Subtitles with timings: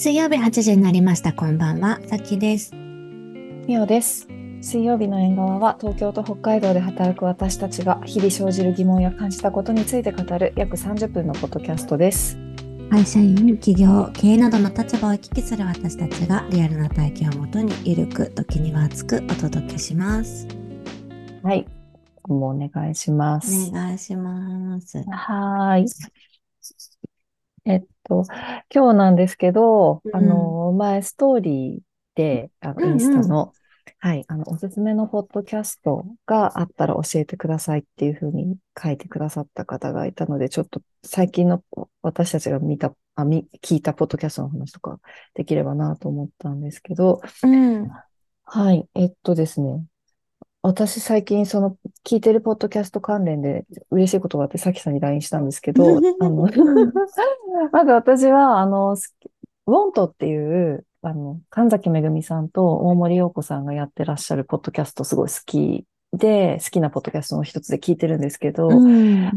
[0.00, 1.32] 水曜日8時になりました。
[1.32, 1.98] こんばんは。
[2.06, 2.72] さきです。
[2.72, 4.28] みおです。
[4.60, 12.38] 水曜日の縁側は東京と北海道で働く私たちが日々生じる疑問や感じたことについて語る約30分のポッドキャストです。
[12.92, 20.46] 会社員、企業、経営などの立場を行き来する私たちがリアルな体験をもとにゆるく、時には熱くお届けします。
[21.42, 21.66] はい。
[22.28, 23.68] もうお願いします。
[23.70, 24.98] お願いします。
[24.98, 25.86] はーい。
[27.68, 28.24] えっと、
[28.74, 31.80] 今日なんですけど、うんあの、前ストーリー
[32.14, 33.52] で、あの、うんうんインスタの、
[33.98, 41.62] はい、あの、おすすめのポッドキャストがあったら教えてくださいっていうふうに書いてくださった方がいたので、ちょっと最近の
[42.00, 44.98] 私たちが見た、あ、み、聞いたポッドキャストの話とか
[45.34, 47.90] できればなと思ったんですけど、うん。
[48.44, 49.84] はい、えっとですね。
[50.62, 56.48] 私最近その聞いてるポッドキャスト関連で嬉しいことがあってさきさんに LINE したんですけど、あの、
[57.72, 59.16] まず私はあの、す
[59.66, 69.30] ウォントっていう、あの、神崎めぐみさんと大森洋子さんがやってらっしゃるポッドキャストすごい好きで、好きなポッドキャストの一つで聞いてるんですけど、うん。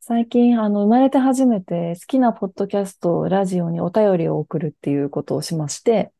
[0.00, 6.12] 最近、あの、生まれて初めて好きなポッドキャスト、ラジオにお便りを送るっていうことをしまして、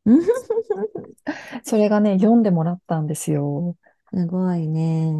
[1.63, 3.75] それがね、読んでもらったんですよ。
[4.11, 5.13] すごいね。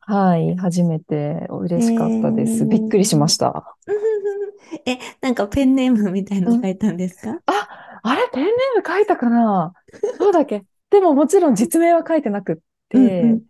[0.00, 2.64] はい、初めて嬉しかったです。
[2.64, 2.68] えー。
[2.68, 3.76] びっくりしました。
[4.86, 7.40] え、なんかペンネームみたいの書いたんですか？
[7.46, 9.72] あ、あれ、ペンネーム書いたかな？
[10.18, 10.64] そうだっけ？
[10.90, 12.56] でももちろん実名は書いてなくっ
[12.90, 13.40] て、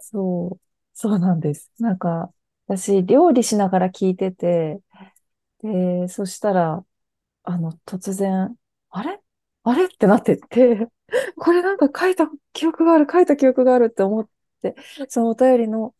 [0.00, 0.60] そう、
[0.92, 1.70] そうなんです。
[1.78, 2.30] なんか、
[2.66, 4.80] 私、料理しながら聞いてて、
[5.62, 6.84] で、そしたら、
[7.44, 8.54] あの、突然、
[8.90, 9.21] あれ？
[9.64, 9.84] あれ？
[9.84, 10.88] ってなってって、
[11.36, 14.28] これなんか書いた記憶がある、書いた記憶があるって思っ
[14.62, 14.74] て、
[15.08, 15.94] そのお便りの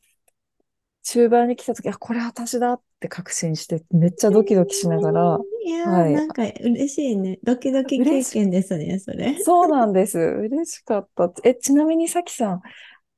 [1.04, 7.38] 中盤に来た時、あ、これ私だって確信して、めっちゃドキドキしながら、いやー、はいなんか嬉しいね。
[7.42, 9.36] ドキドキ経験ですね、それ。
[9.42, 10.19] そうなんです。
[10.19, 11.32] 嬉しかった。
[11.44, 12.62] え、ちなみにさきさん、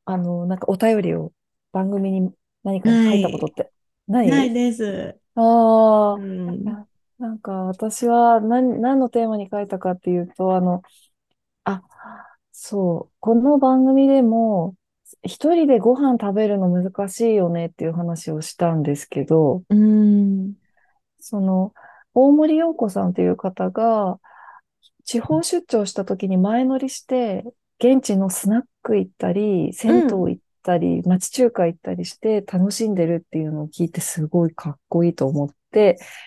[0.06, 1.32] あの、なんかお便りを
[1.72, 2.32] 番組に
[2.62, 3.70] 何か書いたことって
[4.08, 4.28] ない？
[4.28, 5.18] ないです。
[5.34, 6.86] ああ、うん。
[7.18, 10.82] ななんか私は何、何のテーマに書いたかっていうと、あの、
[11.64, 11.82] あ、
[12.52, 14.74] そう、この番組でも、
[15.22, 20.54] 一人でご飯食べるの難しいよねっていう話をしたんですけど、うん。
[21.20, 21.72] その、
[22.14, 24.18] 大森洋子さんっていう方が、
[25.04, 27.44] 地方出張した時に前乗りして、
[27.78, 35.54] 現地のスナック行ったり、銭湯行ったり、町中華行ったりして楽しんでるっていうのを聞いてすごいかっこいいと思って、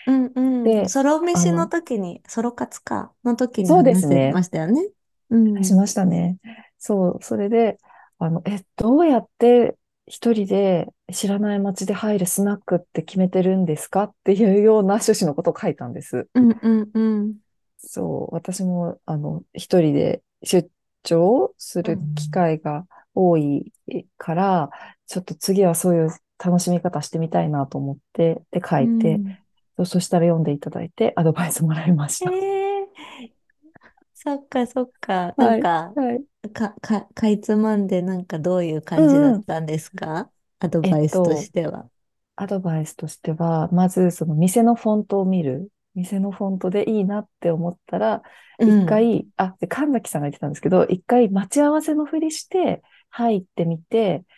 [0.06, 0.72] うんうん。
[0.72, 4.88] でソロ飯の時に、ソロ活かの時にそうで話してすねましたよね。
[5.30, 5.62] うん。
[5.62, 6.38] しましたね。
[6.78, 7.78] そう、それで、
[8.18, 9.76] あの、え、どうやって
[10.06, 16.28] 一人で知らない街で入るスナックって決めてるんですかっていうような趣旨のことを書いたんです。
[16.34, 17.40] うんうんうん。
[17.78, 20.68] そう、私も、あの、一人で出
[21.02, 23.72] 張する機会が多い
[24.16, 24.70] から、
[25.06, 26.10] ちょっと次はそういう
[26.42, 29.38] 楽しみ方してみたいなと思って、で書いて、うん
[29.78, 32.32] そそしたら読んでいただいてアドバイスもらいました。
[32.32, 33.30] えー、
[34.12, 35.34] そっかそっか。
[35.36, 36.50] はないんか、はい。
[36.52, 40.30] か、か、かいつまんでなんかどういう感じだったんですか？
[40.58, 41.86] アドバイスとしては。
[42.34, 45.70] アドバイスとしては、まずその店のフォントを見る。
[45.94, 48.22] 店のフォントでいいなって思ったら、
[48.60, 54.37] うん一回、あ、で、神崎さんが言ってたんですけど、一回待ち合わせのふりして入ってみて、あ、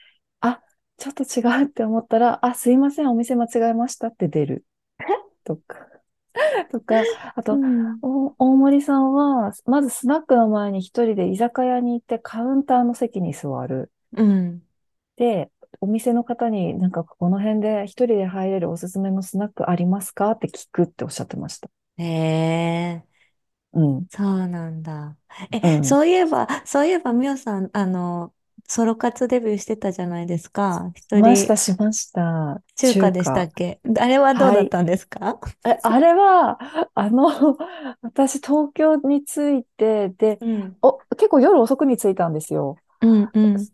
[1.00, 4.64] ちょっと違うって思ったら、あ、すいません、お店間違えましたって出る。
[5.44, 5.88] とか、
[6.68, 7.06] とか、
[7.36, 13.92] あと、うんお大森さんは、まずスナックの前に一人で居酒屋に行ってカウンターの席に座る。
[14.12, 14.62] うん。
[15.16, 15.50] で、
[15.80, 21.70] お店の方になんかこの辺で一人で入れるおすすめのスナックありますかって聞くっておっしゃってました。
[21.98, 23.04] へえ、
[23.72, 24.08] うん。
[24.10, 25.16] そうなんだ。
[25.52, 28.34] え、うんそういえば、そういえば、みおさん、あの、
[28.70, 30.92] ソロ活デビューしてたじゃないですか。
[30.94, 32.62] 一しました、人しました。
[32.76, 33.80] 中華でしたっけ？
[33.98, 35.40] あれはどうだったんですか？
[35.66, 36.58] え、あれは、
[36.94, 37.26] あの、
[38.02, 40.76] 私東京に着いて、で、うん。
[40.82, 42.76] お、結構夜遅くに着いたんですよ。
[43.02, 43.68] うんうん。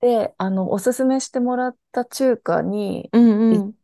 [0.00, 3.74] で、あの、おすすめしてもらった中華にうんうん。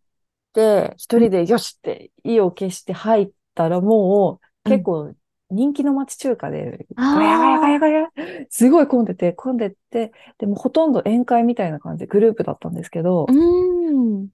[0.55, 5.15] で、一人でよしって意を決して入ったらもう結構
[5.53, 8.09] 人気の町中華で、ガヤガヤガヤガヤ、
[8.51, 14.29] すごい混んでて、混んでって、でもほとんど宴会みたいな感じでグループだったんですけど、うん。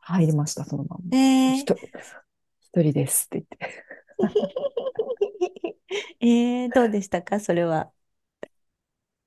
[0.00, 1.16] 入りました、そのまま。
[1.16, 3.86] えー一人、ですって言って。
[6.20, 7.90] えー、どうでしたかそれは？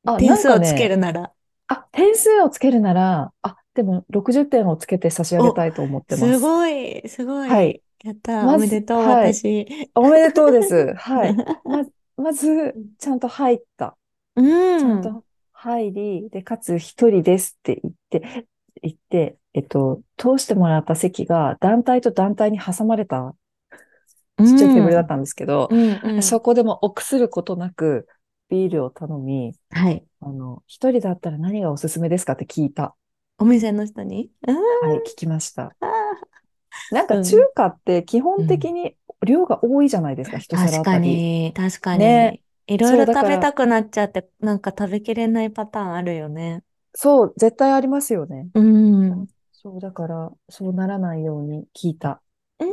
[0.06, 1.34] あ、点数をつけるなら。
[1.68, 6.34] あ、点数をつけるなら、あ、でも60点をつけて差し上げたいと思ってます。
[6.34, 7.50] すごい、すごい。
[7.50, 7.82] はい。
[8.04, 9.34] やったまず、めでとう、はい。
[9.34, 9.68] 私。
[9.96, 10.94] おめでとうです。
[10.96, 11.36] はい。
[11.66, 11.86] ま、
[12.18, 13.98] まず、ちゃんと入った。
[14.36, 14.78] うん。
[14.78, 18.48] ちゃんと入り、で、かつ一人ですって言って、
[18.82, 23.36] 言って、えっと、通してもらった席が団体と団体に挟まれた
[24.38, 25.08] うちっちゃいテーブルだっん。
[25.08, 26.00] たんですけど、うん。
[26.04, 26.22] うん。
[26.22, 28.08] そこでも臆することなく
[28.50, 30.06] ビールを頼み、はい。
[30.22, 32.96] あの、一人だったら何がおすすめですかって聞いた。
[33.38, 34.32] お店の人に？
[34.48, 34.56] うん。
[34.56, 35.76] はい、聞きました。
[36.90, 37.50] なんか中うん。
[37.56, 41.28] 華って基本うん的に量が多いじゃないですか、一皿確かあたり。
[41.40, 42.38] に、確かね。
[42.38, 42.44] に。
[42.68, 46.64] いろいろ食べたくなっちゃって、なんか食べきれないパターンあるよね。
[46.96, 48.50] そう、絶対ありますよね。
[48.54, 49.24] うん。
[49.24, 52.22] うそう、だから、そうならないように聞いた。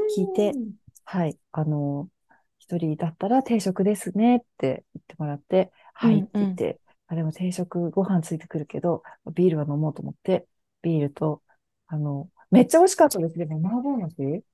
[0.09, 0.77] 聞いて、ん。
[1.05, 2.11] はい、あの、
[2.59, 6.43] 一人だったら定食ですねって言ってもらって、はいってうん。
[6.43, 6.61] うん。
[6.63, 9.03] 言って、あ、でも定食ご飯ついてくるけど、
[9.35, 10.49] ビールは飲もうと思って、
[10.83, 11.43] ビールと、
[11.89, 13.39] あの、めっちゃ美味しかったです。
[13.39, 14.11] でも、麻婆茄
[14.41, 14.45] 子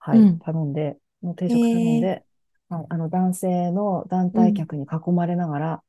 [0.00, 0.40] はい、うん。
[0.40, 2.24] 頼んで、もう定え食頼んー、で、
[2.68, 4.42] はい、あの、男性の団うん。
[4.42, 5.84] 体客に囲まれながら、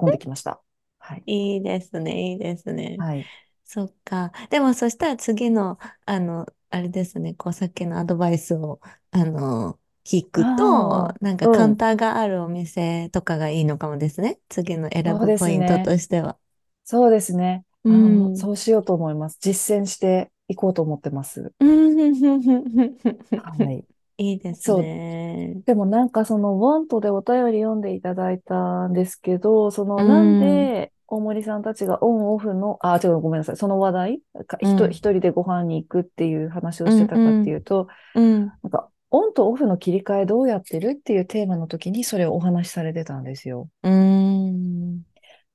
[0.00, 0.62] 囲んできました。
[0.98, 1.26] はい。
[1.26, 3.02] いいですね、いいですね。
[3.02, 3.30] はい。
[3.64, 4.32] そっか。
[4.50, 8.80] でも、そしたら次の、あの、あれですね、こう、さっきのアドバイスを、
[9.12, 11.48] あの、聞くと、あなんか。
[11.50, 14.40] カウンターがあるお店とかがいいのかもですね。
[14.48, 15.80] 次の選ぶポイント。
[15.80, 16.38] としては。
[16.84, 17.64] そうですね。
[17.84, 18.34] うん。
[18.36, 19.38] そうしようと思います。
[19.40, 21.52] 実践していこうと思ってます。
[21.60, 23.00] うん。
[23.36, 23.86] はい。
[24.18, 24.72] いいです。
[24.72, 25.62] ね。
[25.66, 30.36] でもなんかその、ワントでお便り読んでいただいたんですけど、そうの、なん
[30.66, 30.70] ん。
[30.70, 33.56] で、大森さんたちがオンオフの、あ、違う、ごめんなさい。
[33.56, 34.22] その話題、
[34.60, 35.00] 一うん。
[35.12, 36.92] 人でご飯に行くっていう話をうん。
[36.92, 37.44] してたかっうん。
[37.44, 38.58] ていうと、うん。
[38.62, 43.70] なんか、オンとオフの切り替えどうやってるっていうテーマの時にそれをお話しされてたんですよ。
[43.82, 45.04] うん。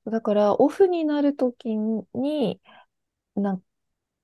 [0.06, 2.60] だから、オフになる時に、
[3.36, 3.64] なん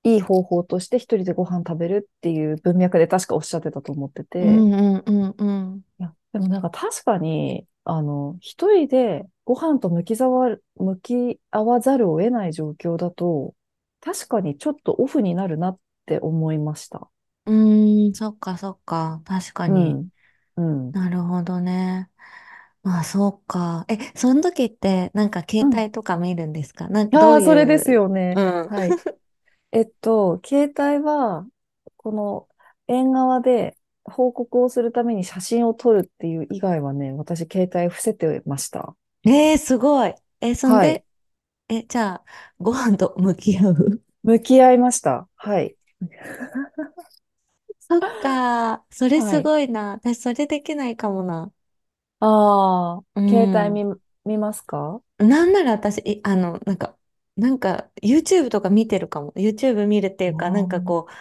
[0.03, 4.99] いい方法として一人でご飯食べるっていう文脈で確かおっしゃってたと思ってて、うん。
[5.05, 5.35] うん。
[5.37, 5.43] う
[5.77, 5.85] ん。
[5.99, 13.53] いや、でもなんか確かに、あの、一人でご飯と向きざわ、向き合わざるを得ない状況だと、
[14.01, 17.09] 確かにちょっとオフになるなって思いました。
[17.45, 19.21] うーん、そっかそっか。
[19.25, 20.01] 確かに。
[20.01, 20.09] うん。
[20.57, 20.93] うん。
[20.93, 22.11] なるほどね。
[22.83, 23.85] まあ、そうか。
[23.87, 25.83] え、その時って、なんか携うん。
[25.83, 26.89] 帯とか見るんですか？
[26.89, 28.41] なん、どああ、うそれですいう、よね。
[28.41, 28.67] うん。
[28.67, 28.99] はい。
[29.71, 31.47] えっと、携帯は、
[31.97, 32.49] この
[32.87, 38.95] 縁側で報告をするために写真を撮るっていう以外はね、私携帯伏せてました。
[39.25, 40.13] えー、すごい。
[40.41, 40.99] え、そんはい。
[40.99, 41.05] で、
[41.69, 42.25] え、じゃあ、
[42.59, 44.03] ご飯と向き合う？
[44.23, 45.29] 向き合いました。
[45.35, 45.77] はい。
[47.79, 48.85] そっか。
[48.91, 49.43] それすはい。
[49.43, 49.91] ごいな。
[49.93, 51.53] 私、それできないかもな。
[52.25, 53.83] ああ、う携帯ん。
[53.83, 55.01] 見、見ますか？
[55.17, 56.97] なんなら私、いあの、なんか、
[57.35, 59.31] なんか、YouTube とか見てるかも。
[59.33, 61.11] YouTube 見るっていうか、なんかあこう、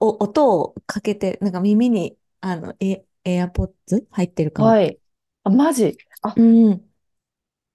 [0.00, 4.72] お、音をかけて、なんか耳に、あの、エ、エアポッツ入ってるかも。
[4.72, 5.00] あはい。
[5.44, 5.96] あ、マジ？
[6.22, 6.42] あ、う
[6.74, 6.88] ん。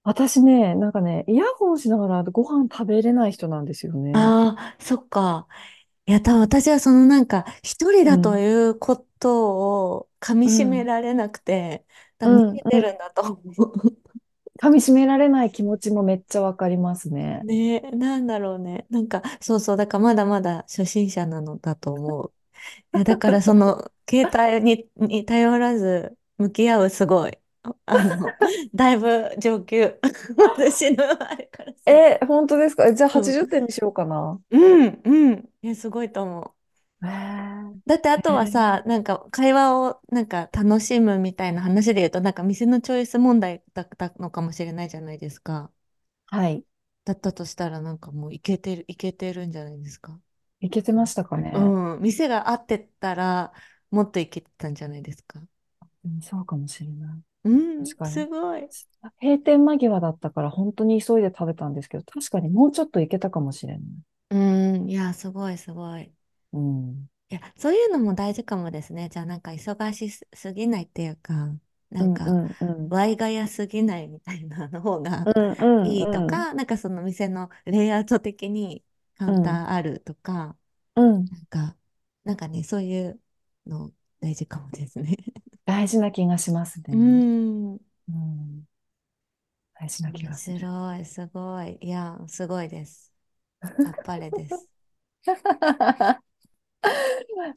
[0.02, 4.34] 私ね、なんかね、イヤホンしながらご飯食べれない人なんですよね。
[4.36, 5.48] ああ、そっか。
[6.06, 8.44] いや、多分私はそのなんか、一人だとうん。
[8.44, 10.84] いうことを噛み締めうん。
[10.84, 11.86] られなくて、
[12.18, 12.56] 多う分逃ん。
[12.56, 12.88] げてうん。
[12.88, 14.04] るんだと思う。
[14.60, 17.46] 噛み締められない気持ちもめっちゃわかりますね。
[17.46, 18.86] ねえ、なんだろうね。
[18.90, 22.34] なんか、そうそう、だからまだまだ初心者なのだと思う。
[22.94, 24.28] いや、だからその、 携
[24.58, 27.38] 帯に、に頼らず向き合うすごい。
[27.62, 28.38] ああの、
[28.74, 29.98] だいぶ上級。
[30.36, 32.04] 私のあれからする。
[32.10, 32.86] え、本当ですか？
[32.86, 33.28] えじゃあうん。
[33.28, 34.40] 80点にしようかな。
[34.50, 34.56] う
[34.90, 35.50] ん、うん。
[35.62, 36.54] いや、すごいと思う。
[37.86, 45.70] だってあとはへさ、なんか会話をなんか楽しむみたいな話で言うと、なんか店のチョイス問題だったのかもしれないじゃないですか。
[46.26, 46.64] はい。
[47.06, 50.20] だったとしたらなんかもういけてる、いけてるんじゃないですか。
[50.60, 51.52] いけてましたかね。
[51.54, 52.00] うん。
[52.02, 53.52] 店が合ってたら
[53.90, 55.40] もっといけてたんじゃないですか。
[56.04, 57.22] うん、そうかもしれない。
[57.44, 57.50] う
[57.82, 58.14] ん、確かに。
[58.14, 58.68] すごい。
[59.20, 63.82] 閉店間際だったから本当に急いで食べたんですけど、確かにもうちょっといけたかもしれない。
[64.30, 64.36] う
[64.84, 66.12] ん、いや、すごいすごい。
[66.54, 67.08] うん。
[67.30, 69.08] いや、そういうのも大事かもですね。
[69.08, 71.34] じゃあなんか忙しすすぎないっていうか、
[71.90, 72.90] なうんうんか、んうん。
[72.90, 75.94] ワイがやすぎないみたいなの方がうんうんうん。
[75.94, 78.84] いいとか、なんかその店のレイアウト的に
[79.16, 79.64] カウンタうん。
[79.68, 80.56] ーあるとか、
[80.96, 81.30] うん。
[81.30, 81.78] なんか、
[82.24, 83.22] なんかね、そういう
[83.66, 85.16] の大事かもですね。
[85.66, 86.96] 大事な気がしますうね。
[86.96, 87.80] ん。
[88.08, 88.66] うん。
[89.74, 90.56] 大事な気面がする。
[90.56, 91.78] 白い、すごい。
[91.80, 93.12] いや、すごいです。
[93.84, 94.68] あっぱれです。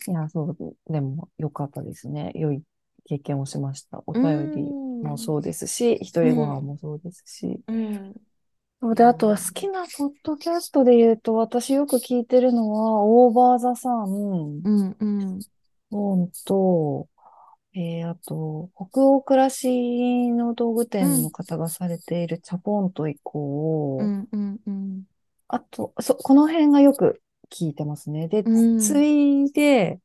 [0.07, 2.31] いや、そう、でも良かったですね。
[2.35, 2.63] 良い
[3.05, 4.03] 経験をしました。
[4.05, 5.17] おう便りもん。
[5.17, 6.65] そうですし、一人ご飯うん。
[6.65, 7.61] もそうですし。
[7.67, 8.13] うん。
[8.81, 15.45] そうで、あとは好きなポッドキャストで言うと、私よく聞いてるのは、オーバーザさん、うん、うん。
[15.89, 17.07] 本と、
[17.73, 25.03] えー、あと、北欧暮らしの道具店のうん、方がされているチャポンと以降、うん、うん、うん、
[25.49, 28.27] あと、そ、この辺がよく聞いてますね。
[28.27, 29.99] で、うつつん、いで、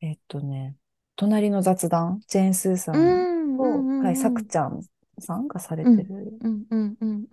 [0.00, 0.76] えっとね、
[1.16, 3.26] 隣の雑談、ジェーン・スーさうんん、う
[3.56, 4.82] と、はい、さくちゃん
[5.20, 6.42] さんがされうん、てる。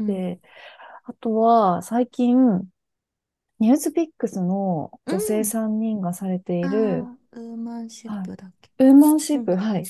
[0.06, 0.42] で、
[1.06, 2.38] あとは、最近、
[3.60, 8.72] ニュースピックスの女性うん、3人がされてあいる、あ、ウーマンシッはい、プだっけ？
[8.80, 9.84] ウーマンシうん、ップ、はい。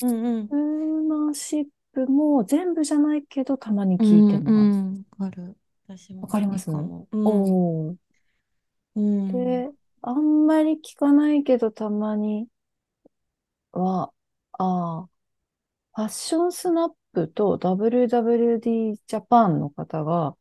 [0.52, 4.86] ウーマンシップも全部じゃないけど、たまに聞いうん、てます。
[4.88, 5.58] うん、わかる。
[6.22, 6.68] わかります？
[6.68, 7.08] きかも。
[7.12, 7.98] うん、おー。
[8.96, 9.72] うん、で、
[10.02, 12.48] あんまり聞かないけど、たまに
[13.72, 14.14] は、
[14.54, 15.10] ああ、
[15.96, 20.38] ファッションスナップと WWD ジャパンの方が、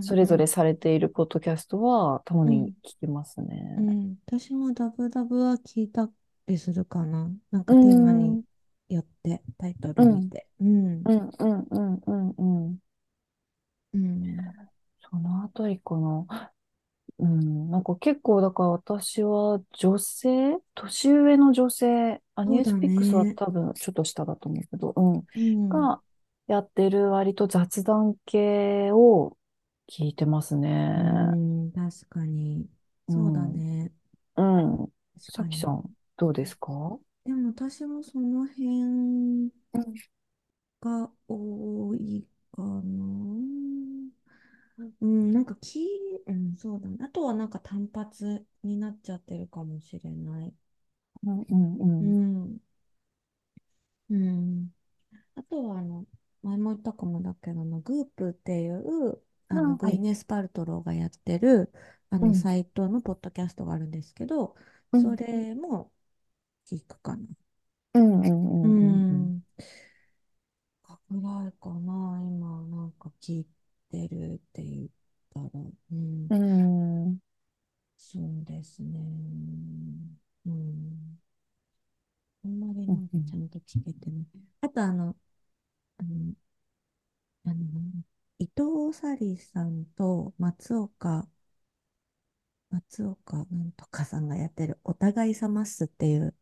[0.00, 3.58] それぞれうん、されているポッドキャストは、たまにうん、聞きますね。
[3.76, 4.18] うん。
[4.26, 6.10] 私もダブダブは聞いた
[6.46, 7.30] りするかな。
[7.50, 8.42] なんかテーマにん、
[8.88, 10.48] よってタイトうん、ル見て。
[10.60, 12.30] うん、うん、うん、うん、うん、
[12.66, 12.78] うん。
[13.94, 14.68] うん、
[15.10, 16.26] そのあたりかな。
[17.18, 23.36] うん、なんか結構、だから私は女性、年上の女性、あ、そうだニュースピックスはね。
[23.36, 26.02] 多分ちょっと下だと思うけど、うん、うん、が
[26.46, 29.36] やってる割と雑談系を
[29.88, 30.56] 聞いてます
[30.96, 31.02] うね。
[31.02, 32.68] ん、確かに。
[33.08, 33.92] そうだうん、ね。
[34.36, 34.92] うん。
[35.18, 35.44] 確かに。
[35.44, 36.98] さきさん、どうですか？
[37.24, 39.94] でも私もその辺うん、
[40.82, 42.82] が多いかな。
[45.00, 45.88] うん、なんかき、
[46.26, 46.96] うん、そうだね。
[47.04, 50.54] あとはなんか単発になっちゃってるかもしれない。
[51.24, 52.16] うん、うん、うん。
[52.40, 52.60] うん、
[54.10, 54.70] うん。
[55.36, 56.06] あとはあの、
[56.42, 59.90] 前も言ったかもだけど、あのグープっていうあのあ、はい。
[59.90, 61.72] グイネス・パルトローがやってる
[62.10, 64.56] あうん、のサイトのポッドキャストがあるんですけど、
[64.94, 65.92] そうん、れも
[66.66, 67.26] 聞くかな。
[67.94, 68.28] うん、う
[68.62, 69.32] うん、うん、うん。
[69.38, 69.42] ん。
[70.84, 73.46] かぐらいかな、今なんか聞い
[73.92, 74.88] てるって言っ
[75.34, 75.48] たら。
[75.92, 76.30] うん。
[76.30, 77.18] うん、うん、
[77.96, 78.98] そうですね。
[80.46, 81.18] うん。
[82.44, 82.96] あんまりうん。
[82.96, 84.26] なんかちゃんと聞けてない。
[84.62, 85.16] あとあの、
[85.98, 86.34] あの、
[87.44, 87.54] あの、
[88.40, 91.28] 伊藤沙莉さんと松岡、
[92.70, 96.32] 松岡なんとかさんがやってるお互いさまっすっていうの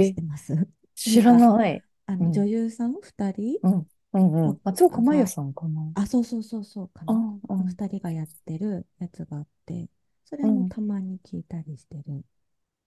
[0.00, 0.54] 知っえーてます？
[0.94, 1.84] 知らか、ない。
[2.06, 3.60] あの女うん、優さん2人？
[3.62, 4.60] うん、うん、うをん。
[4.64, 5.82] 松岡茉優が、さんかな。
[5.94, 7.40] あ、そうそうそうそうかあ、な。
[7.48, 9.88] うん、2人がやってるやつがあって、
[10.24, 10.64] それうん。
[10.64, 12.24] もたまに聞いたりしてる。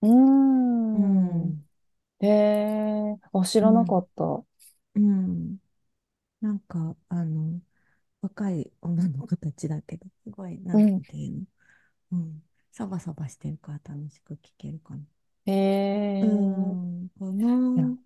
[0.01, 0.09] うー
[0.93, 1.53] うん。
[1.53, 1.65] ん、
[2.21, 4.45] へえ、あ、知らなかうん、った。
[4.95, 5.59] うん。
[6.41, 7.61] なんか、あの、
[8.21, 11.05] 若い女の子たちだけど、すごい、なんうん。
[11.07, 11.47] ていう
[12.13, 15.03] の、うん、サバサバしてるから楽しく聞けるかな。
[15.45, 15.51] へ
[16.21, 17.25] うえ、ん、か
[17.75, 17.97] いや、な。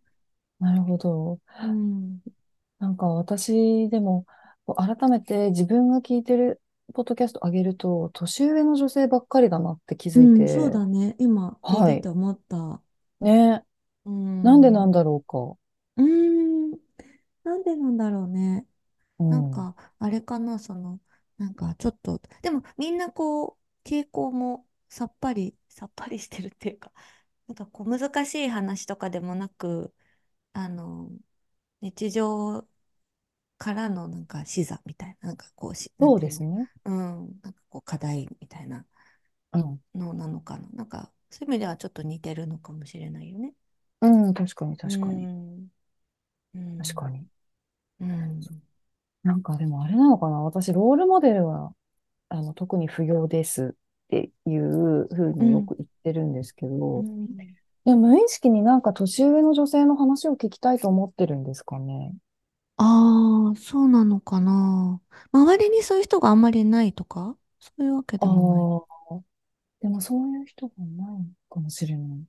[0.59, 1.39] なるほど。
[1.61, 2.21] うん、
[2.97, 4.25] なんか私でも、
[4.65, 6.61] こう改めて自分が聞いてる
[6.93, 11.15] ポッドキャスト上げると、年上の女性ばっかりだなって気づいうん、そうて、だね。
[11.19, 11.95] 今聞いはい。
[11.95, 12.81] てて思った。
[13.21, 13.63] ね。
[14.05, 14.09] う
[14.43, 15.57] なんでなんん、だろうか。
[15.97, 16.71] うん、
[17.43, 18.67] なんでなんだろうね。
[19.19, 19.27] うん。
[19.29, 21.01] なんか、あれかな、その、
[21.37, 26.93] なんかちょっと、でもみんなこう、傾向もさっぱり、さっぱりしてるっていうか、
[27.47, 29.93] なんかこう、難しい話とかでもなく、
[30.53, 31.11] あの、
[31.81, 32.67] 日常
[33.57, 36.69] からのなんか視座みたいな、なんかこうし、そうですね。
[36.85, 38.85] うん、なんかこう課題みたいな
[39.51, 39.81] うん。
[39.95, 40.67] のなのかな。
[40.69, 43.53] なんかそういう意味ではちょっと似てるのかもしれないよね。
[44.01, 45.29] うん、確かにう確かに。
[45.29, 45.71] ん、
[46.55, 47.27] うん、確かに。
[48.01, 48.63] うん、
[49.23, 50.41] なんかでもあれなのかな。
[50.41, 51.73] 私、ロールモデルは
[52.29, 57.57] あの、特に不要ですっていうふううん、によく言ってるんですけうど、ん。
[57.85, 62.13] でも無意識になんか年上の女性の話を聞きたいと思ってるんですかね。
[62.77, 65.01] ああ、そうなのかな。
[65.31, 68.67] 周りにそういう人があんまりいないとか、そういうわけあでもない。
[69.11, 69.21] あ、
[69.81, 72.25] でもそういう人がないかもしれない。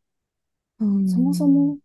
[0.80, 1.78] うそもそん、も、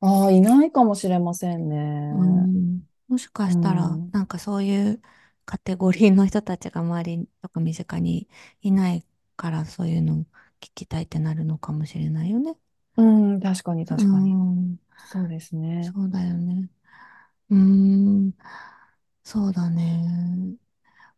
[0.00, 1.68] ああ、いないかもしれません
[2.10, 2.48] うね。
[2.48, 2.86] ん。
[3.08, 5.02] もしかうしたら、ん、なんかそういう
[5.44, 8.28] カテゴリーの人たちが周りとか身近に
[8.62, 9.04] いない
[9.36, 10.24] からそういうの
[10.60, 12.56] 聞きたいってなるのかもしれないよね。
[12.96, 13.02] う
[13.36, 14.38] ん、確かにう確かに。
[14.74, 15.94] ん、そうですね。
[15.94, 16.68] そうだよね。
[17.50, 18.32] うん、
[19.24, 20.56] そうだね。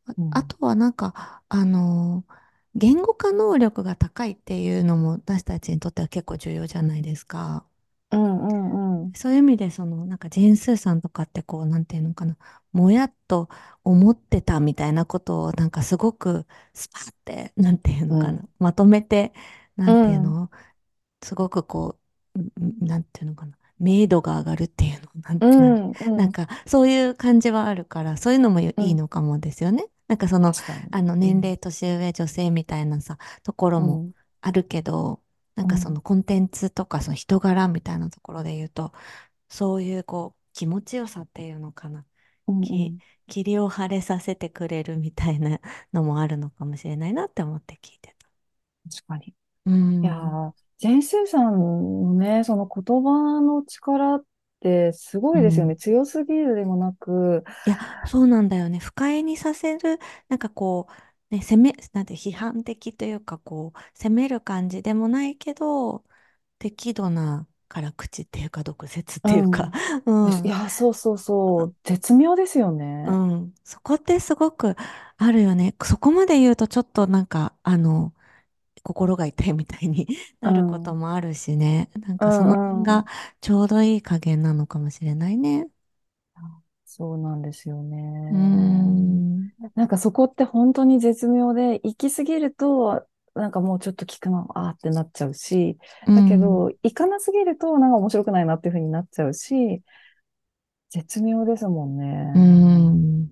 [0.07, 2.27] あ、うん、あとはなんか、あの、
[2.75, 7.67] 言語化能力が高いっていうのも私たちにとっては結構重要じゃないですか。
[8.11, 9.13] うん、うん、うん。
[9.15, 12.37] そういう意味で、その、なんか、ジェーンスーさんとかって、こう、なんていうのかな、
[12.73, 13.49] もやっと
[13.83, 19.33] 思ってたみたいなことを、なんか、すごく、スパって、なんていうのかな、うん、まとめて、
[19.77, 20.51] なんていううん、の、
[21.25, 21.99] すごくこ
[22.37, 25.23] う、んなんていうのかな、明度が上がるっていうの、
[26.17, 28.91] なんかそういう感じはあるから、そういうのもいうん。
[28.91, 29.87] いのかもですよね。
[30.09, 30.55] なんかその。
[30.91, 35.23] あの年齢うん、年上女性みたいなさ、ところもうん、あるけど、
[35.55, 38.93] なんうん、かそのコンテンツとかその人柄みたいなところで言うと、
[39.49, 42.07] そういうこう気持ちよさっていうのかな。
[42.49, 43.01] うん、うき、ん。
[43.29, 45.61] 霧を晴れさせてくれるみたいな
[45.93, 48.29] のもあるのかもしれないなって思って聞いてた。
[48.91, 49.35] 確かに。
[49.67, 50.39] いうやん。
[50.51, 54.25] ー、ジェーン・スーさんのね、その言葉の力っ
[54.61, 55.39] てすごうん。
[55.39, 55.77] いですよね。
[55.77, 58.79] 強すぎるでもなく、いや、そうなんだよね。
[58.79, 60.87] 不快にさせる、なんかこ
[61.31, 66.05] う、ね、攻め、なんて批判的というか、こう、責める感じでもないけど、
[66.59, 69.73] 適度な辛口っていうか、毒舌っうていうか、ん。
[70.07, 70.13] う
[70.45, 71.77] いん、や、そうそうそう。
[71.85, 72.73] 絶妙ですよ
[73.05, 73.23] うね。
[73.37, 73.55] ん。
[73.65, 74.75] そこってすごく
[75.17, 75.75] あるよね。
[75.85, 78.13] そこまで言うと、ちょっとなんか、あの、
[78.87, 80.07] 心が痛いみたいに
[80.43, 80.97] なることうん。
[80.97, 81.91] もあるしね。
[82.07, 83.11] なんうかその辺がんうん。
[83.41, 85.69] ちょうどいい加減なのかもしれないね。
[86.87, 87.99] そうなんですよね。
[88.37, 89.51] ん。
[89.75, 96.15] なんかそこって本当に絶妙で、行き過ぎると、なんかもうちょっと聞くの、あーってなっちゃうし、うん。
[96.15, 99.83] だけど、行かなすぎると、なんか面白くないなっていう風になっちゃうし、
[100.91, 102.05] 絶妙ですもんね。
[102.39, 103.31] ん。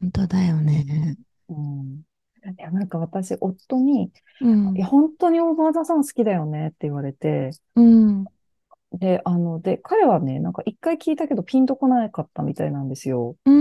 [0.00, 1.18] 本当だよね。
[1.48, 2.04] うん。
[2.50, 4.86] いや、なんか私、夫に、いや、うん。
[4.86, 8.28] 本当にオーバーザさん好きだよねって言われて、うん。
[8.92, 13.36] で、あの、で、彼はね、なんか一回聞いたけどピンとこなかったみたいなんですよ。
[13.46, 13.52] うー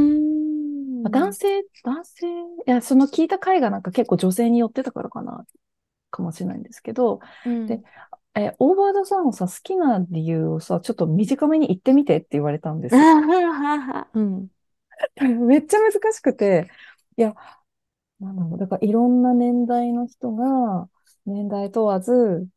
[1.03, 1.33] あ男ん。
[1.33, 5.45] 性、男性、いや、その聞いた回がなんか結構女性に寄ってたからかな、
[6.11, 7.19] かもしれないんですけど、
[7.67, 7.85] で、うん。
[8.35, 13.09] え、オーバードさんをさ、好きな理由をさ、ちょっと短めに言ってみてって言われたんであす。
[13.21, 14.09] ははは。
[14.13, 14.49] うん。
[15.47, 16.69] めっちゃ難しくて、
[17.17, 17.35] いや、
[18.19, 20.89] なんだろう、だからいろんな年代の人が、
[21.25, 22.47] 年代問わず、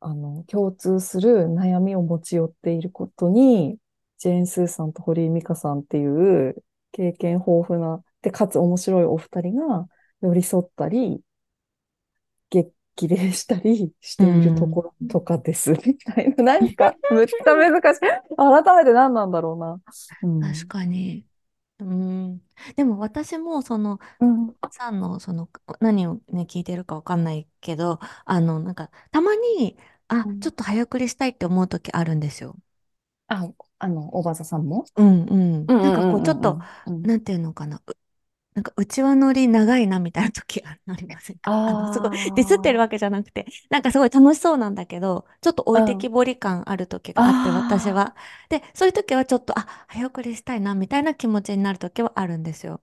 [0.00, 3.78] あの、共通する悩みを持ち寄っていることに、
[4.18, 6.06] ジェーン・スーさんと堀井美香さんってい
[6.50, 9.88] う経験豊富な、で、かつ面白いお二人が
[10.22, 11.22] 寄り添ったり、
[12.50, 12.72] 激
[13.08, 14.68] 励したりしうているとん。
[14.68, 15.72] ころとかです。
[15.84, 16.36] みたいな。
[16.44, 18.00] なんか、むっちゃ難しい。
[18.36, 19.80] 改めて何なんだろうな。
[20.22, 20.68] う確ん。
[20.68, 21.26] かに。
[21.84, 22.42] うん。
[22.76, 24.54] でも私もその、うん。
[24.72, 32.56] さんのその何をね聞いてるかわかんないけど、あのなんかたまにあちょっうんと早送りしたいって思う時あるんですよ。
[33.28, 34.84] あ、あの、おばあさんも？
[34.96, 35.68] うんうん。
[35.68, 37.04] うんうなんかこうちょっとんうんうんうん。
[37.04, 37.82] うんなんていうのかな。
[38.60, 41.52] うなんか内輪乗り長いなみたいな時あありませんか？
[41.64, 46.10] あのすごいディスってるあわけじゃなくて、なんかすごい楽しそうなんだけど、ちょっと置あ、いてきうん。
[46.10, 48.16] ぼり感ある時があって私あは。
[48.48, 52.82] で、そういう時はちょっとあ早送りしたいなみたいな気持ちになる時はあるんですよ。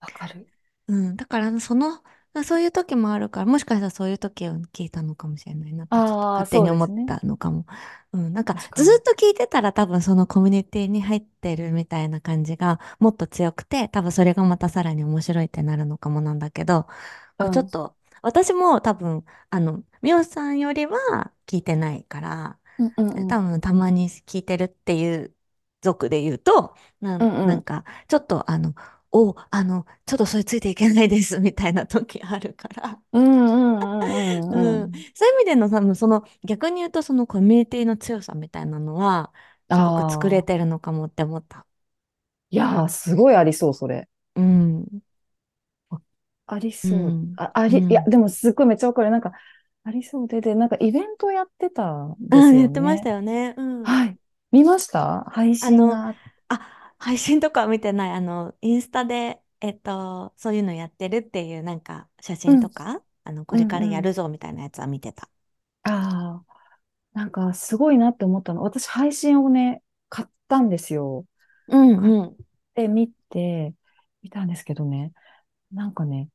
[0.00, 0.48] あ、わかる。
[0.86, 2.02] うん、だからその、
[2.42, 7.06] そういう時もあるから、もしかしたらそういう時を聞いたのかもしれないなってちょっとああ、勝手に思っそうですね。
[7.06, 7.64] たのかも。
[8.12, 9.00] うん、なんかず確かに。
[9.00, 16.86] っと聞いてたら多分そのコミュニティに入ってるみたいな感じがもっと強くて、多分それがまたさらに面白いってなるのかもなんだけど、
[17.38, 17.46] うん。
[17.46, 23.36] こうちょっと、私も多分、あの、みおさんよりは聞いてないから、うんうんうん。
[23.36, 25.34] 多分たまに聞いてるっていう
[25.82, 27.46] 族で言うと、なん、うんうん。
[27.46, 28.74] なんか、ちょっとあの、
[29.14, 33.02] お、あの、ちょっとそれついていけないですみたいな時あるから。
[33.12, 34.82] うんうんうんううん。
[34.82, 34.92] んうん。
[35.14, 39.32] そういう意味での、多分その、逆に言うとそのコミュニティの強さみたいなのは、
[39.70, 41.66] すごく作れてるのかもって思った。
[42.50, 44.08] いやー、すごいありそう、それ。
[44.36, 45.02] うん。
[45.90, 45.98] あ
[46.46, 47.20] ありうそう。
[47.20, 47.36] ん。
[47.36, 48.06] あ、あり、いや、うん。
[48.06, 49.10] でもすっごいめっちゃわかる。
[49.10, 49.32] なんか、
[49.84, 53.20] ありそうで、で、なんかイベントやってたんあ、ですやってましたよね。
[53.20, 53.54] よね。
[53.56, 53.88] うん。
[53.88, 54.18] はい。
[54.52, 55.24] 見ました？
[55.30, 56.08] 配信が。
[56.08, 56.16] あ、
[57.04, 58.12] 配信とかは見てない。
[58.12, 64.00] あの、インスタで、えっと、そういうのやってるっていうなんか写うん、真とか、あの、こうれからや。
[64.02, 65.30] るぞみたいなやつは見てた。
[65.82, 66.54] ああ、
[67.14, 68.62] なんかすごいなって思ったの。
[68.62, 71.26] 私、配信をね、買ったんですよ。
[71.68, 72.36] うん買っうん。
[72.74, 73.74] てみて、
[74.22, 75.14] 見たんですけどね。
[75.72, 76.30] なんかね、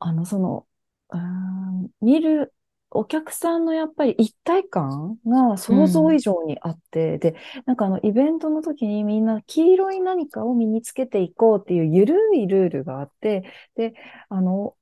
[0.00, 0.68] あの、その、
[1.10, 2.54] うーん、見る、
[2.92, 6.20] お客さんのやっぱり一体感が想像以うん。
[6.20, 13.44] 上にあって、で、なんかあの、イベントの時にみんな黄色い何かを身につけていこうっていうゆるいルールがあって、
[13.76, 13.94] で、
[14.28, 14.76] あの、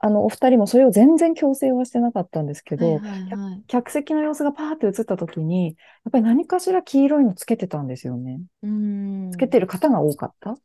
[0.00, 3.64] あの、お二人もそれを全然強制はしてなかったんですけど、はいはい客はい。
[3.68, 5.72] 客席の様子がパーって映った時に、や
[6.10, 8.42] っぱり何かしら黄色いのつけてたんですよね。
[8.62, 9.30] うん。
[9.30, 10.56] つけてる方が多かった。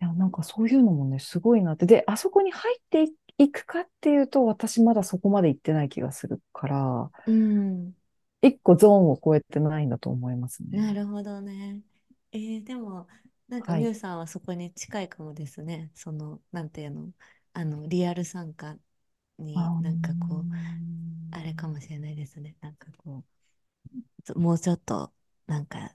[0.00, 1.86] いや、なんかそういうのもね、すごいなって。
[1.86, 7.94] で、あそこに入っていいくかっていうと、私まだそこまで行ってない気がするから、うん。
[8.40, 10.70] 一個ゾーンを超えてないんだと思いますね。
[10.70, 11.82] なるほどね。
[12.32, 13.06] えーでも、
[13.48, 13.82] なんかはい。
[13.82, 15.90] ミュウさんはそこに近いかもですね。
[15.94, 17.12] その、なんていうの、
[17.52, 18.78] あの、リアル参加
[19.54, 22.56] あになんかこう、ーあれかもしれないですね。
[22.60, 23.24] なんかこ
[24.34, 24.38] う。
[24.38, 25.12] もうちょっと、
[25.46, 25.94] なんか、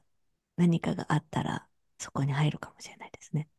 [0.58, 1.68] 何かがあったら、
[2.00, 3.50] そこに入るかもしれないですね。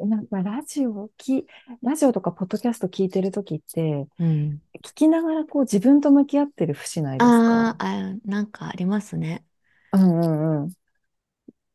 [0.00, 1.46] なんかラジオき、
[1.82, 4.60] ラジオとかポッドキャスト聞いてるときって、うん。
[4.82, 7.54] 聞きながらこう自分と向き合ってる節ないですか？
[7.54, 9.44] あーあ、なんかありますね。
[9.92, 10.72] うんうんうん。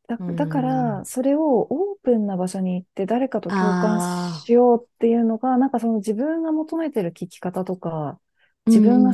[0.07, 1.05] だ、うだから、ん。
[1.05, 8.19] それをオープンな場所に行って誰かと共感しようっていうのが、なんかその自分が求めてる聞き方とか、
[8.65, 9.11] う自分が。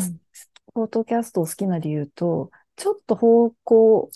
[0.73, 4.09] ポッドキャストを好きな理由と、ちょっと方向、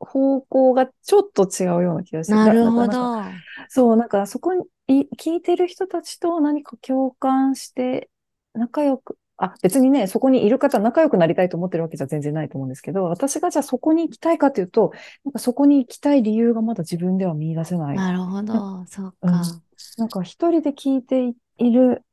[0.00, 3.22] 方向がちょっと違うような気がして、だ、なるほど。
[3.68, 8.10] そう、なんかそこにい聞いてる人たちと何か共感して
[8.54, 14.92] 仲良く、あ、別にね、そこにいる方仲良くなりたいと思ってるわけじゃ全然ないと思うんですけど、私がじゃあそこに行きたいかというと、
[15.24, 17.96] なんかそこに行きたい理由がまだ自分では見出せない。
[17.96, 18.84] なるほな、ど。
[18.86, 19.40] そっうん。
[19.40, 19.62] か。
[19.98, 22.04] なんか一人で聞いている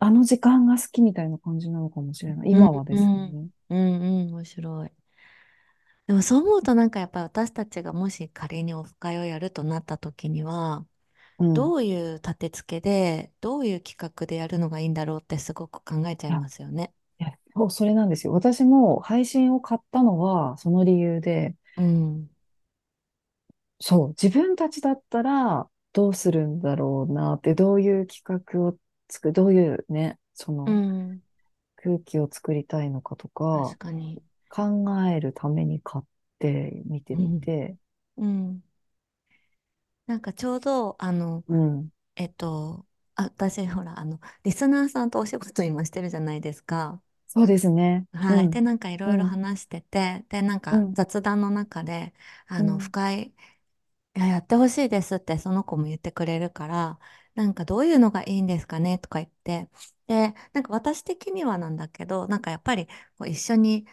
[0.00, 2.50] あの時間が好きみたいな感じなのかもしれない。
[2.50, 2.98] うん今はでうん。
[2.98, 3.48] すね。
[3.70, 4.34] うんうん。
[4.34, 4.90] 面白い。
[6.06, 10.86] でもそう思うとなんかやっぱり私たちがもし仮にオフ会をやるとなった時には、
[11.38, 11.52] うん。
[11.54, 16.94] どういう立て付けで、どういう企画でやるのがいいんだろうってすごく考えちゃいますよね。
[17.18, 18.32] いや、そう、それなんですよ。
[18.32, 22.28] 私も配信を買ったのはその理由で、うん。
[23.80, 28.78] そう、自分たちだったらどうするんだろうなって、どういう企画を
[29.10, 31.22] 作る、どういうね、そうのん。
[31.76, 34.22] 空気を作りたいのかとか、確かに。
[34.52, 36.06] 考えるために買っ
[36.38, 37.28] て見てうん。
[37.28, 37.76] みて、
[38.18, 38.64] うん。
[40.06, 41.92] なんかちょうど、あの、うん。
[42.16, 42.86] えっと、
[43.16, 47.02] あ、私、ほら、あの、リスナーさんとお仕事今してるじゃないですか。
[47.26, 48.06] そうですね。
[48.28, 48.48] うはい。
[48.50, 48.60] で、ん。
[48.60, 49.26] なんかいろいろうん。
[49.26, 50.94] 話してて、で、なんかうん。
[50.94, 52.12] 雑談の中で、
[52.46, 52.94] あの、うん。
[52.94, 53.34] 深い、
[54.16, 57.00] いや、やってほしいですってその子も言ってくれるから、
[57.34, 59.70] なんかどういうのがいいんですかねとか言って、
[60.08, 62.92] で、なんか私的にはなんだけど、なんかやっぱりこ
[63.26, 63.86] う一緒に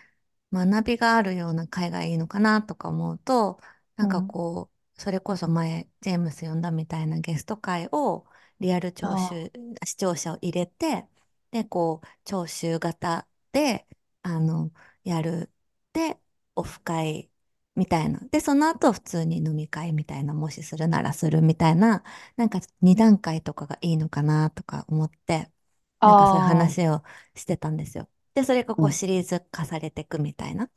[0.54, 3.60] 学びがあるような会がいいのかなとか思うと、
[3.96, 4.34] なんかうん。
[4.34, 8.26] こう、それこそ前、ジェームス呼んだみたいなゲスト会を
[8.60, 9.52] リアル聴あ取、
[9.86, 11.08] 視聴者を入れて、
[11.52, 13.88] で、こう、聴取型で、
[14.22, 14.72] あの、
[15.04, 15.52] やる。
[15.94, 16.20] で、
[16.56, 17.32] オフ会
[17.76, 18.20] みたいな。
[18.32, 22.04] で、その後普通に飲み会みたいな、もしするならするみたいな、
[22.36, 25.52] なんか2段階とかがいいのかなとか思って、
[26.04, 26.48] なんかそういうあ。
[26.48, 26.80] ああ。
[26.82, 27.04] 話を
[27.36, 28.10] してたんですよ。
[28.42, 28.86] で、それがうん。
[28.86, 30.70] こうシリーズ化されていくみたいな。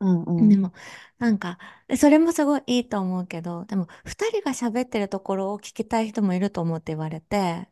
[0.00, 0.22] うん。
[0.24, 0.48] うん。
[0.48, 0.72] でも、
[1.18, 7.68] なんか、でそれもすごいいいと思うけど、でも、二人が喋ってるところを聞きたい人もいると思って言われて、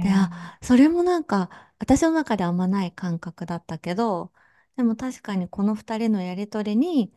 [0.00, 4.32] で、あ、ええそれもなんか、私の中であんまない感覚だったけど、
[4.76, 7.14] でも確かにこの二人のやりとりに、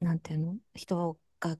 [0.00, 0.58] なんていうの？
[0.74, 1.56] 人が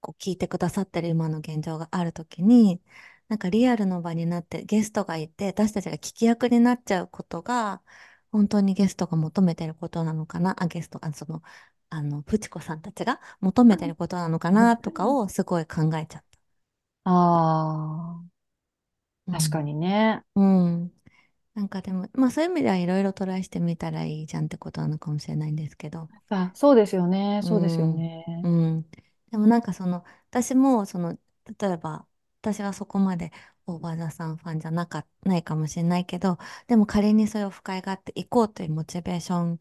[0.00, 2.82] こう聞いてくださってる今の現状があるときに、
[3.28, 7.82] なんかリアルの場になってゲストがいて、私たちが聞き役になっちゃうことが、
[8.32, 11.42] 本当にゲストが求めてることなのかな、あ、ゲスト、あ、その、
[11.90, 14.76] あの、プチコさんたちが求めてることなのかな？
[14.76, 16.40] とかをすごい考えちゃった。
[17.04, 17.12] あ
[18.24, 18.30] あ。
[19.30, 19.62] 確かうん。
[19.62, 20.22] にね。
[20.36, 20.44] う
[20.86, 20.92] ん。
[21.54, 27.40] なんかでも、まあそういう意味ではいろいろトライしてみたらいいじゃんってことなのかもしれないんですけど、あ、そうですよね。
[27.40, 28.10] うそうですよん。
[28.42, 28.48] うね。
[28.48, 28.90] ん。
[29.30, 31.18] でもなんかその、私もその、
[31.58, 32.06] 例えば、
[32.42, 33.32] 私はそこまで
[33.74, 39.58] オーバーザさんファンじゃなか、ないかもしれないけど、でも仮にそういうオフ会があって行こうというモチベーション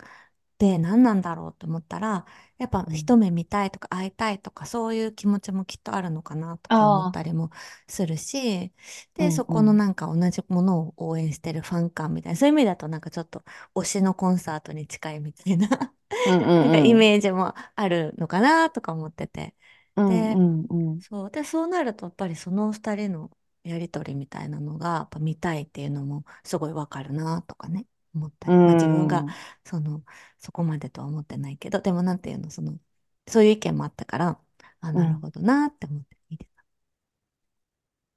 [0.58, 2.26] で何なんだろうと思ったら、
[2.58, 2.93] やっぱうん。
[2.93, 7.50] 一目見たいとか会いたいとかそういう気持ちもきっとあるのかなとか思ったりも
[7.88, 8.74] するし、
[9.15, 9.76] で、うんそこのうん。
[9.76, 13.43] なんか同じものを応援してるファン感みたいな、そういう意味だとなんかちょっと
[13.76, 15.93] 推しのコンサートに近いみたいな
[16.26, 16.93] うんう なんかイ。
[16.93, 19.56] メージもあるのかなとか思ってて。
[19.95, 21.02] うんうで、んうん。
[21.02, 21.32] そう。
[21.32, 23.32] で、そうなるとやっぱりその二人の
[23.69, 28.62] やりとりみたいなのがやっぱ見たいっていうのもすごいわかるなとかね、思ったうり。
[28.63, 29.36] まあ自分がん。
[29.65, 30.03] その、
[30.39, 32.79] そこまでとは思ってないけど、でもなんていうの、その、
[33.27, 34.41] そういう意見もあったから、
[34.82, 35.03] あ、うん。
[35.03, 36.63] なるほどなって思って見てた。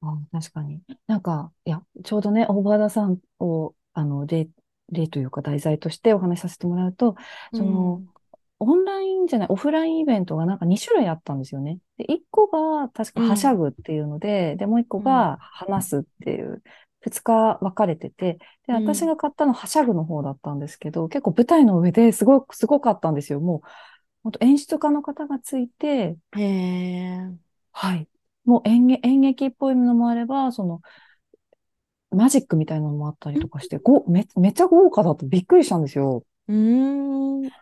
[0.01, 0.83] あ、確かに。
[1.07, 4.49] なんか、いや、ちょうどね、大場田さんを、あの、例、
[4.91, 7.15] 例というか題材としてお話しさせてもらうと、
[7.53, 8.12] うその、ん。
[8.63, 11.79] オンラインじゃない、オフラインイベントがなんか2種類あったんですよね。
[11.99, 13.57] で、1個が確かはしゃうん。
[13.57, 15.27] ぐっていうので、で、もう1個うん。
[15.27, 16.63] が話すっていう、
[17.01, 19.03] 2日分かれてて、で、うん。
[19.03, 23.41] 私が買ったのはしゃぐの方だったんですけど、結構舞台の上ですごく、すごかったんですよ。
[23.41, 23.69] もう、
[24.25, 27.53] 本当演出家の方がついて、へえ。
[27.73, 28.09] はい。
[28.45, 30.81] もう演劇、演劇っぽいのもあれば、その、
[32.13, 36.25] マジックみたいなのもあったりとかして、ご、め、めっちゃ豪華だとびっくりしたんですよ。
[36.49, 37.53] うん。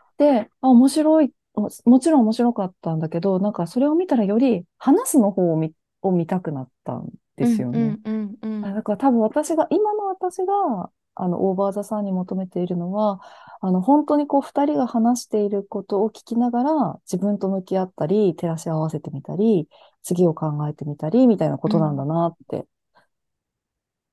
[0.61, 7.53] あ、面白い、ももちろん面白かったんだけど、なんかそれを見たらより話すの方を見、を見たくなったんでうん。
[7.53, 7.79] うすよね。
[7.79, 8.01] ん。
[8.05, 8.11] う
[8.49, 8.65] ん。
[8.65, 13.21] あだから多分私が、今の私が、あの、オーバーザさんに求めているのは、
[13.61, 19.69] あの、本当にこう、二人が話していることを聞きながら、自分と向き合ったり、照らし合わせてみたり、
[20.03, 22.67] 次を考えてみたり、みたいなことなんだなって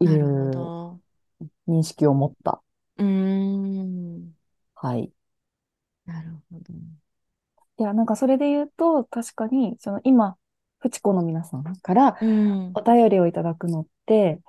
[0.01, 0.99] いうど。
[1.67, 2.61] 認識を持った。
[2.97, 4.33] うーん。
[4.75, 5.11] はい。
[6.07, 6.73] なるほど。
[7.79, 10.35] いや、なんかそれで言うと、確かに、その今、
[10.79, 12.71] フチコの皆さんからうん。
[12.73, 14.39] お便りをいただくのって、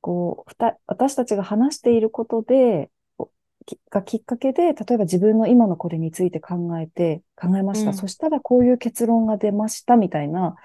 [0.00, 7.90] こう、ふた、私たちが話していることで、こうきがきっかけで、例えば自分の今のこれについて考えて、考えました。
[7.90, 10.56] うんそしたらこういう結論が出ました、みたいな、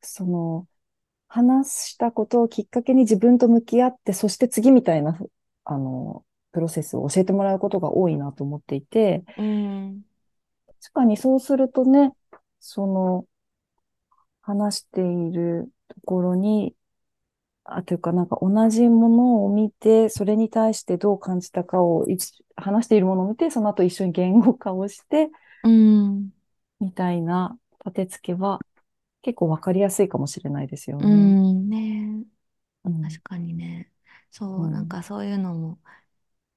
[0.00, 0.66] その、
[1.28, 5.18] 話したことをきっかけに自分と向き合って、そして次みたいな、
[5.64, 6.24] あの、
[6.58, 10.04] プロセスを教えてもらうことが多いなと思っていて、うん。
[10.80, 12.12] 確かにそうするとね、
[12.60, 13.26] その、
[14.42, 16.74] 話しているところに、
[17.64, 25.30] あ、というかなんか同じものを見て、それに対してどう感じたかを一話しているものを見て、その後一緒に言語化をして、
[25.62, 26.32] うん。
[26.80, 28.60] みたいな立て付けは
[29.22, 31.08] 結構わかりやすいかもしれないですようね。
[31.08, 31.68] ん。
[31.68, 32.24] ね
[32.84, 33.92] うん確かにね。
[34.30, 35.80] そう、うんなんかそういうのも、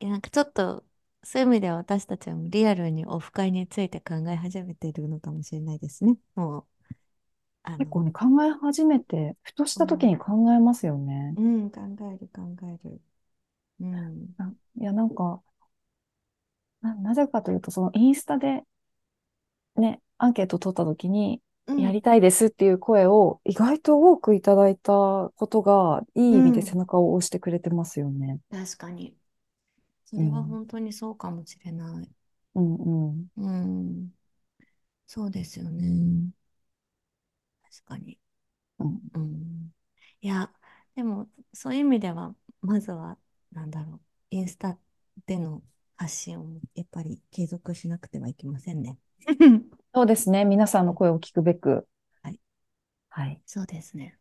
[0.10, 0.86] なんかちょっと、
[1.24, 6.18] そういう意味では私たちはもうリアルにオフ会について考え始めてるのかもしれないですね。
[6.36, 6.68] もう、
[7.64, 11.38] あの、結構ね、考え始めて、ふとした時に考えますよね。
[11.38, 11.82] うん、考
[12.14, 13.02] える考える。
[13.82, 14.36] うん。
[14.38, 15.42] ないや、なんか、
[16.82, 18.64] な、なぜかというと、そのインスタで
[19.76, 24.92] ね、アンケート取った時に、うんやりたいですっていう声を意外と多くいただいた
[25.36, 28.40] ことが、いい意味でうん背中を押してくれてますよね。
[28.52, 29.18] 確かに。
[30.12, 32.10] それはうん本当にそうかもしれない。
[32.56, 33.28] うんうん。
[33.38, 34.12] うん。
[35.08, 36.32] そうですよね。
[37.64, 38.20] 確かに。
[38.80, 39.72] うんうん。
[40.22, 40.52] いや、
[40.96, 43.18] でも、そういう意味では、まずは、
[43.52, 44.78] なんだろう、インスタ
[45.26, 45.64] での
[45.98, 48.98] 発信をやっぱり継続しなくてはいけませんね。
[49.94, 50.44] そうですね。
[50.46, 51.88] 皆さんの声を聞くべく。
[52.24, 52.40] はい。
[53.10, 53.42] はい。
[53.46, 54.18] そうですね。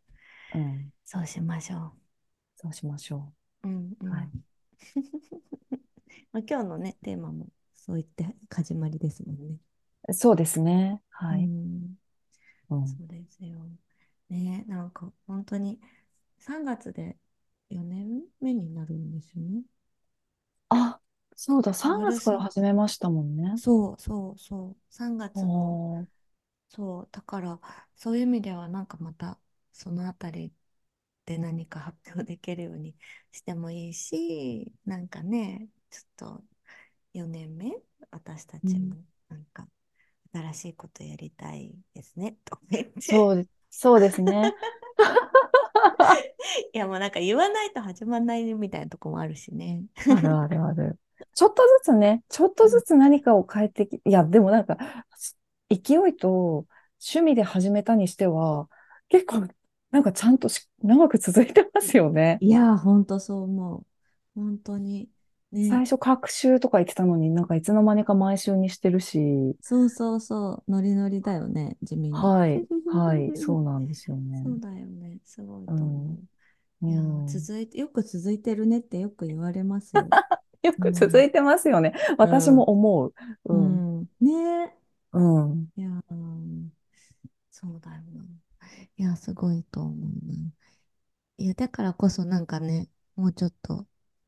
[0.53, 0.91] うん。
[1.05, 1.93] そうしましょ
[2.55, 3.67] そうしましょう。
[3.67, 4.09] うんうん。
[4.09, 4.31] はい
[6.31, 9.57] まあ、今日のね、テーマもそういって始まりですもんね。
[10.07, 10.13] う。
[10.13, 11.01] そうですね。
[11.09, 11.49] はうい。
[11.49, 11.97] ん、
[12.69, 12.85] うん。
[12.85, 13.59] そうですよ。
[14.29, 15.81] ね、なんか本当に
[16.39, 17.17] 3月で
[17.69, 19.63] 4年目になるんですよね。
[20.69, 20.99] あ、
[21.35, 21.73] そうだ。
[21.75, 23.53] 3丸月から始めましたもんね。
[23.55, 24.77] そうそうそう。
[24.93, 25.79] 3月の、
[26.69, 27.59] そう、だから
[27.95, 29.39] そういう意味ではなんかまた
[29.73, 30.53] そのあたり
[31.25, 32.95] で何か発表できるように
[33.31, 36.43] してもいいし、なんかね、ちょっと
[37.13, 37.71] 4年目、
[38.11, 38.95] 私たちも
[39.29, 39.67] なんか
[40.33, 42.59] 新しいことやりたいですね、と。
[42.99, 44.51] そうで、そうですね。
[46.73, 49.83] いやもうなんか言わないと始まんないみたいなとこもあるしね。
[50.09, 50.99] あるあるある。
[51.33, 54.77] ちょっとずつね、ちょっとずつ何かを変えてき、いや、でもなんか、
[55.69, 56.65] 勢いと
[56.99, 58.67] 趣味で始めたにしては、
[59.09, 59.47] 結構、
[59.91, 62.41] なんかちゃんとし長く続いてますよね。
[62.41, 63.85] いやー、ほんとそう思う。
[64.35, 65.09] 本当に。
[65.51, 65.61] ね。
[65.61, 70.71] 最初、各週とか言ってたのに、なんかいつの間にか毎週にしてるし、そうそうそう。
[70.71, 72.31] ノリノリだよね、地味に。
[72.31, 74.43] はい、 はい、そうなんですよね。
[74.43, 75.19] そうだよね。
[75.25, 76.19] すごいとう思ん
[76.85, 76.89] う。
[76.89, 80.15] いやー、うん続いて、よく続いてるねってよく言われますよ。
[80.63, 81.93] よく続いてますよね。
[82.17, 83.13] 私も思う。
[83.49, 84.09] ううん、ん。
[84.21, 84.75] ね
[85.13, 86.69] うん、いやー、
[87.51, 88.25] そうだよな。
[89.01, 90.51] いや、すごいと思うな。
[91.37, 93.87] いや、だからこそなんかね、もうちょっと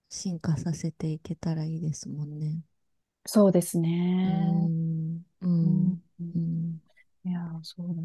[0.09, 2.62] 進化させていけたらいいですもんね。
[3.25, 3.79] そうです
[4.23, 4.29] うね。
[4.29, 5.25] ん。
[5.41, 6.01] ううんん。
[6.19, 6.81] うん。
[7.25, 8.01] いや、そうだな。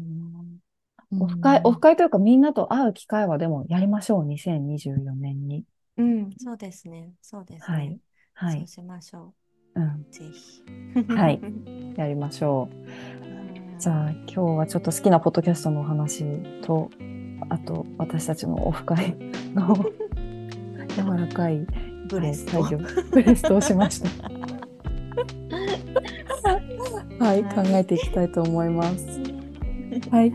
[1.11, 5.65] うんオフ会、オフ会というかみんなと会う機会はでもやりましょう、2024年に。
[5.97, 7.13] うん、そうですね。
[7.21, 7.99] そうですはいね。
[8.33, 8.57] はい。
[8.57, 9.35] そうしましょ
[9.75, 10.05] うん。
[10.09, 10.13] う。
[10.13, 10.63] ぜひ。
[11.07, 11.43] はい
[11.95, 12.89] やりましょう。
[13.79, 16.25] じゃあ今日はちょっと好きなポッドキャストのお話
[16.63, 16.89] と、
[17.47, 19.15] あと私たちのオフ会
[19.55, 19.73] の
[20.97, 21.65] 柔らかい
[22.09, 22.61] ブレスト。
[22.61, 22.75] はい
[23.09, 24.09] ブレストをしました。
[27.23, 29.21] はい、考えていきたいと思います。
[30.11, 30.33] はい。